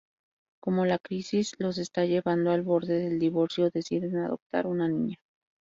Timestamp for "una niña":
4.65-5.17